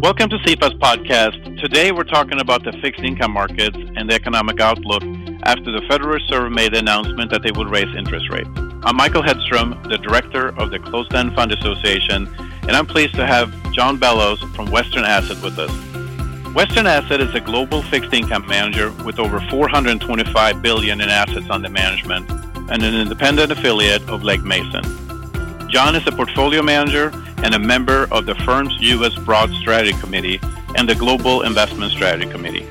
[0.00, 1.60] Welcome to CEFA's podcast.
[1.60, 5.02] Today we're talking about the fixed income markets and the economic outlook
[5.42, 8.48] after the Federal Reserve made the announcement that they would raise interest rates.
[8.84, 13.26] I'm Michael Hedstrom, the director of the Closed End Fund Association, and I'm pleased to
[13.26, 15.70] have John Bellows from Western Asset with us.
[16.54, 21.70] Western Asset is a global fixed income manager with over 425 billion in assets under
[21.70, 22.30] management
[22.70, 24.84] and an independent affiliate of Legg Mason.
[25.68, 27.12] John is a portfolio manager
[27.44, 29.14] and a member of the firm's U.S.
[29.24, 30.40] Broad Strategy Committee
[30.76, 32.66] and the Global Investment Strategy Committee.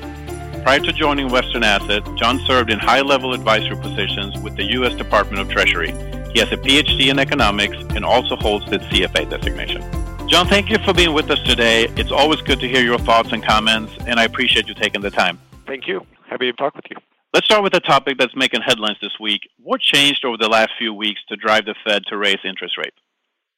[0.62, 4.94] Prior to joining Western Asset, John served in high-level advisory positions with the U.S.
[4.94, 5.92] Department of Treasury.
[6.32, 9.82] He has a PhD in economics and also holds the CFA designation.
[10.28, 11.84] John, thank you for being with us today.
[11.96, 15.10] It's always good to hear your thoughts and comments, and I appreciate you taking the
[15.10, 15.38] time.
[15.66, 16.06] Thank you.
[16.28, 16.96] Happy to talk with you.
[17.32, 19.48] Let's start with a topic that's making headlines this week.
[19.62, 22.96] What changed over the last few weeks to drive the Fed to raise interest rates?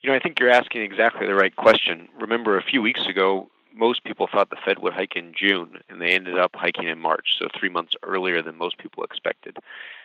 [0.02, 2.08] You know, I think you're asking exactly the right question.
[2.18, 6.00] Remember, a few weeks ago, most people thought the Fed would hike in June, and
[6.00, 9.58] they ended up hiking in March, so three months earlier than most people expected.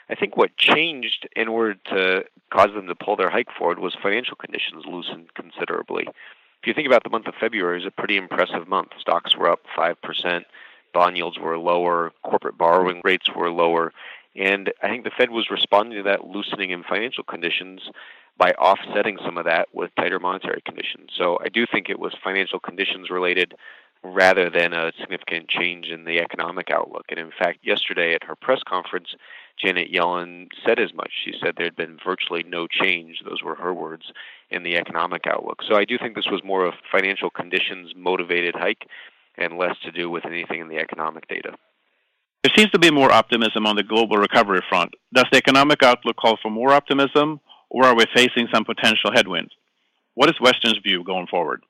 [0.10, 3.96] I think what changed in order to cause them to pull their hike forward was
[4.02, 6.08] financial conditions loosened considerably.
[6.62, 8.90] If you think about the month of February, it was a pretty impressive month.
[9.00, 10.44] Stocks were up 5%,
[10.94, 13.94] bond yields were lower, corporate borrowing rates were lower,
[14.36, 17.82] and I think the Fed was responding to that loosening in financial conditions
[18.38, 21.12] by offsetting some of that with tighter monetary conditions.
[21.18, 23.54] So I do think it was financial conditions related
[24.04, 27.06] rather than a significant change in the economic outlook.
[27.10, 29.16] And in fact, yesterday at her press conference,
[29.58, 31.12] Janet Yellen said as much.
[31.24, 34.12] She said there had been virtually no change, those were her words,
[34.52, 35.62] in the economic outlook.
[35.68, 38.88] So I do think this was more of a financial conditions motivated hike
[39.38, 41.54] and less to do with anything in the economic data.
[42.46, 44.94] There seems to be more optimism on the global recovery front.
[45.12, 49.52] Does the economic outlook call for more optimism, or are we facing some potential headwinds?
[50.14, 51.64] What is Western's view going forward?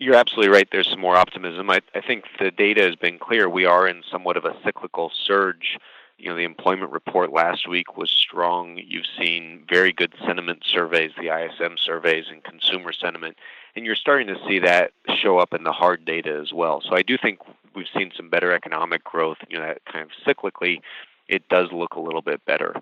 [0.00, 0.66] You're absolutely right.
[0.72, 1.70] There's some more optimism.
[1.70, 3.48] I, I think the data has been clear.
[3.48, 5.78] We are in somewhat of a cyclical surge.
[6.18, 8.80] You know, the employment report last week was strong.
[8.84, 13.36] You've seen very good sentiment surveys, the ISM surveys, and consumer sentiment
[13.76, 14.92] and you're starting to see that
[15.22, 16.82] show up in the hard data as well.
[16.86, 17.38] So I do think
[17.74, 19.38] we've seen some better economic growth.
[19.48, 20.80] You know, that kind of cyclically,
[21.28, 22.74] it does look a little bit better.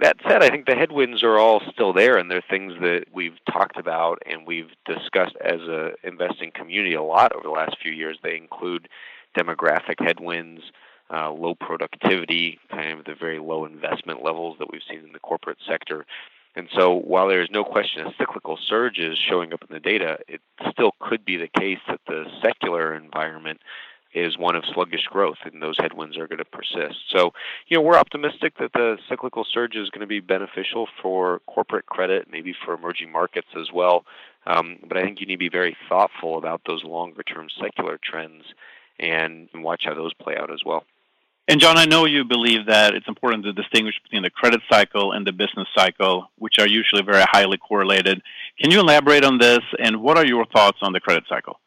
[0.00, 3.38] That said, I think the headwinds are all still there, and they're things that we've
[3.50, 7.92] talked about and we've discussed as a investing community a lot over the last few
[7.92, 8.16] years.
[8.22, 8.88] They include
[9.36, 10.62] demographic headwinds,
[11.12, 15.18] uh, low productivity, kind of the very low investment levels that we've seen in the
[15.18, 16.06] corporate sector,
[16.58, 19.78] and so, while there is no question a cyclical surge is showing up in the
[19.78, 20.40] data, it
[20.72, 23.60] still could be the case that the secular environment
[24.14, 26.98] is one of sluggish growth, and those headwinds are going to persist.
[27.14, 27.32] So,
[27.66, 31.86] you know, we're optimistic that the cyclical surge is going to be beneficial for corporate
[31.86, 34.04] credit, maybe for emerging markets as well.
[34.46, 37.98] Um, but I think you need to be very thoughtful about those longer term secular
[38.02, 38.44] trends
[38.98, 40.84] and watch how those play out as well.
[41.50, 45.12] And John, I know you believe that it's important to distinguish between the credit cycle
[45.12, 48.20] and the business cycle, which are usually very highly correlated.
[48.60, 51.58] Can you elaborate on this, and what are your thoughts on the credit cycle?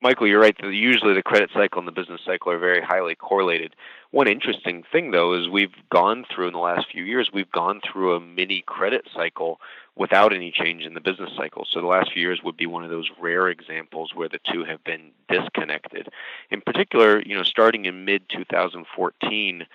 [0.00, 0.54] Michael, you're right.
[0.62, 3.74] Usually the credit cycle and the business cycle are very highly correlated.
[4.12, 7.80] One interesting thing, though, is we've gone through in the last few years, we've gone
[7.80, 9.60] through a mini credit cycle
[9.96, 11.66] without any change in the business cycle.
[11.68, 14.62] So the last few years would be one of those rare examples where the two
[14.62, 16.08] have been disconnected.
[16.50, 19.66] In particular, you know, starting in mid 2014,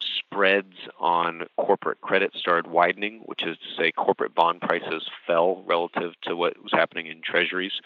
[0.00, 6.12] spreads on corporate credit started widening, which is to say corporate bond prices fell relative
[6.22, 7.80] to what was happening in treasuries.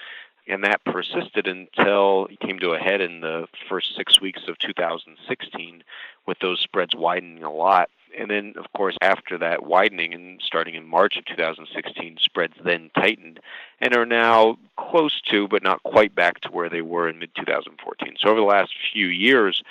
[0.48, 4.58] And that persisted until it came to a head in the first six weeks of
[4.58, 5.84] 2016,
[6.26, 7.91] with those spreads widening a lot.
[8.19, 12.91] And then, of course, after that widening and starting in March of 2016, spreads then
[12.94, 13.41] tightened
[13.80, 17.34] and are now close to, but not quite back to where they were in mid
[17.34, 18.16] 2014.
[18.19, 19.62] So, over the last few years,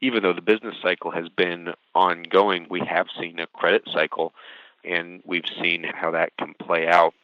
[0.00, 4.34] even though the business cycle has been ongoing, we have seen a credit cycle
[4.84, 7.14] and we've seen how that can play out.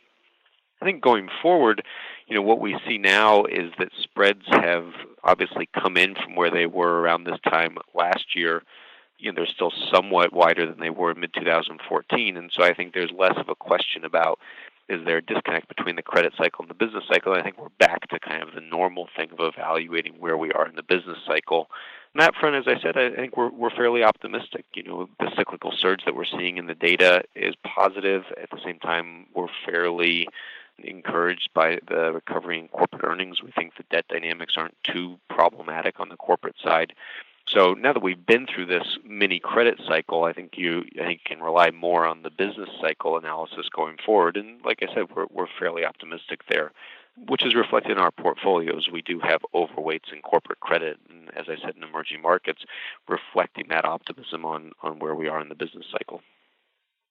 [0.80, 1.84] I think going forward,
[2.32, 4.86] you know, what we see now is that spreads have
[5.22, 8.62] obviously come in from where they were around this time last year.
[9.18, 12.72] You know, they're still somewhat wider than they were in mid 2014, and so I
[12.72, 14.38] think there's less of a question about
[14.88, 17.34] is there a disconnect between the credit cycle and the business cycle.
[17.34, 20.66] I think we're back to kind of the normal thing of evaluating where we are
[20.66, 21.68] in the business cycle.
[22.14, 24.64] On that front, as I said, I think we're we're fairly optimistic.
[24.72, 28.22] You know, the cyclical surge that we're seeing in the data is positive.
[28.42, 30.28] At the same time, we're fairly
[30.78, 33.42] encouraged by the recovery in corporate earnings.
[33.42, 36.92] We think the debt dynamics aren't too problematic on the corporate side.
[37.48, 41.20] So now that we've been through this mini credit cycle, I think you I think
[41.24, 44.36] you can rely more on the business cycle analysis going forward.
[44.36, 46.72] And like I said, we're we're fairly optimistic there.
[47.28, 48.88] which is reflected in our portfolios.
[48.90, 52.64] We do have overweights in corporate credit, and as I said, in emerging markets,
[53.08, 56.22] reflecting that optimism on, on where we are in the business cycle.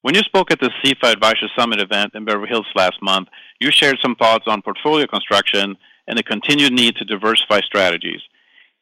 [0.01, 3.27] When you spoke at the CEFA Advisor Summit event in Beverly Hills last month,
[3.59, 5.77] you shared some thoughts on portfolio construction
[6.07, 8.21] and the continued need to diversify strategies.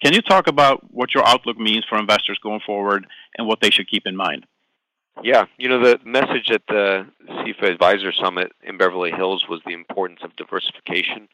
[0.01, 3.05] Can you talk about what your outlook means for investors going forward
[3.37, 4.45] and what they should keep in mind?
[5.21, 9.73] Yeah, you know, the message at the CEFA Advisor Summit in Beverly Hills was the
[9.73, 11.27] importance of diversification,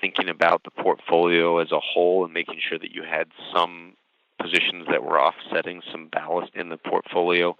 [0.00, 3.94] thinking about the portfolio as a whole and making sure that you had some
[4.44, 7.56] positions that were offsetting some ballast in the portfolio.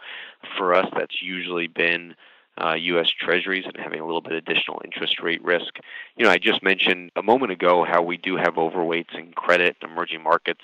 [0.59, 2.15] For us, that's usually been
[2.63, 3.09] uh, U.S.
[3.19, 5.79] Treasuries and having a little bit additional interest rate risk.
[6.17, 9.77] You know, I just mentioned a moment ago how we do have overweights in credit
[9.81, 10.63] and emerging markets.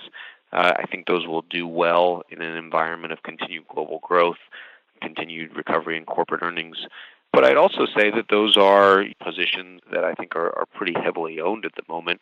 [0.52, 4.38] Uh, I think those will do well in an environment of continued global growth,
[5.00, 6.76] continued recovery in corporate earnings.
[7.32, 11.40] But I'd also say that those are positions that I think are, are pretty heavily
[11.40, 12.20] owned at the moment.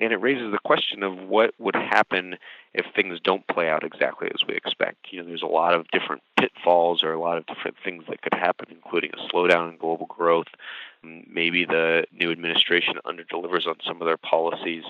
[0.00, 2.36] And it raises the question of what would happen
[2.72, 4.96] if things don't play out exactly as we expect.
[5.10, 8.22] You know, there's a lot of different pitfalls or a lot of different things that
[8.22, 10.48] could happen, including a slowdown in global growth.
[11.02, 14.84] Maybe the new administration underdelivers on some of their policies.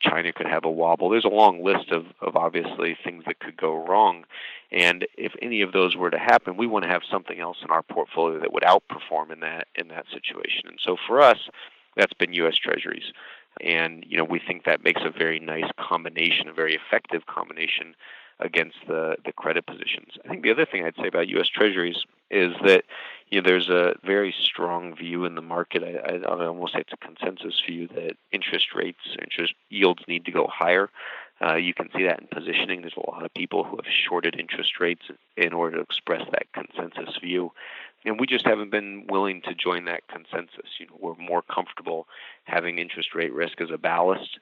[0.00, 1.10] China could have a wobble.
[1.10, 4.24] There's a long list of, of obviously things that could go wrong.
[4.70, 7.70] And if any of those were to happen, we want to have something else in
[7.70, 10.68] our portfolio that would outperform in that in that situation.
[10.68, 11.48] And so for us,
[11.96, 13.12] that's been US Treasuries.
[13.60, 17.94] And you know, we think that makes a very nice combination, a very effective combination
[18.40, 20.12] against the, the credit positions.
[20.24, 21.48] I think the other thing I'd say about U.S.
[21.48, 21.96] Treasuries
[22.30, 22.84] is that
[23.28, 25.82] you know there's a very strong view in the market.
[25.82, 30.24] I, I, I almost say it's a consensus view that interest rates, interest yields need
[30.26, 30.88] to go higher.
[31.40, 32.80] Uh, you can see that in positioning.
[32.80, 35.02] There's a lot of people who have shorted interest rates
[35.36, 37.52] in order to express that consensus view
[38.04, 40.78] and we just haven't been willing to join that consensus.
[40.78, 42.06] You know, we're more comfortable
[42.44, 44.38] having interest rate risk as a ballast.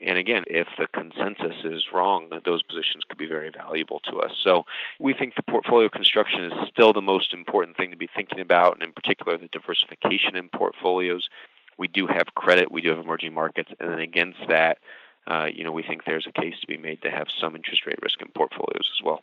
[0.00, 4.32] And again, if the consensus is wrong, those positions could be very valuable to us.
[4.42, 4.64] So
[4.98, 8.74] we think the portfolio construction is still the most important thing to be thinking about,
[8.74, 11.28] and in particular, the diversification in portfolios.
[11.76, 14.78] We do have credit, we do have emerging markets, and then against that,
[15.26, 17.84] uh, you know, we think there's a case to be made to have some interest
[17.86, 19.22] rate risk in portfolios as well.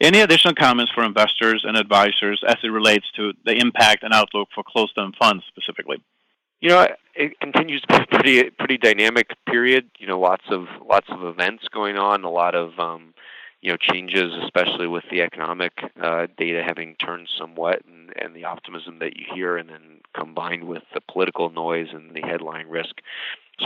[0.00, 4.48] Any additional comments for investors and advisors as it relates to the impact and outlook
[4.54, 6.02] for closed-end funds specifically?
[6.60, 9.90] You know, it continues to be a pretty pretty dynamic period.
[9.98, 13.14] You know, lots of lots of events going on, a lot of um,
[13.60, 15.72] you know changes, especially with the economic
[16.02, 20.64] uh, data having turned somewhat, and, and the optimism that you hear, and then combined
[20.64, 22.96] with the political noise and the headline risk.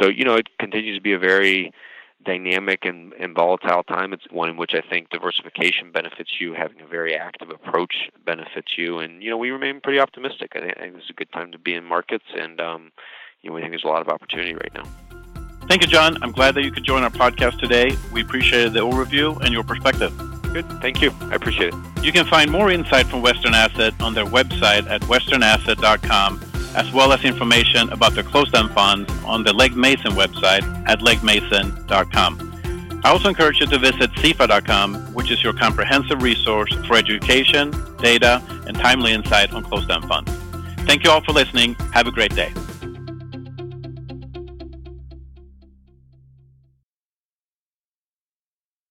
[0.00, 1.72] So you know, it continues to be a very
[2.24, 4.12] dynamic and, and volatile time.
[4.12, 8.76] It's one in which I think diversification benefits you, having a very active approach benefits
[8.76, 10.52] you, and you know we remain pretty optimistic.
[10.54, 12.92] I think, I think this is a good time to be in markets, and um,
[13.42, 14.84] you know we think there's a lot of opportunity right now.
[15.68, 16.20] Thank you, John.
[16.22, 17.96] I'm glad that you could join our podcast today.
[18.12, 20.12] We appreciated the overview and your perspective.
[20.52, 20.68] Good.
[20.80, 21.14] Thank you.
[21.20, 22.04] I appreciate it.
[22.04, 27.12] You can find more insight from Western Asset on their website at westernasset.com as well
[27.12, 32.50] as information about the closed-end funds on the Legg Mason website at leggmason.com.
[33.02, 38.42] I also encourage you to visit CEFA.com, which is your comprehensive resource for education, data,
[38.66, 40.30] and timely insight on closed-end funds.
[40.86, 41.74] Thank you all for listening.
[41.92, 42.52] Have a great day.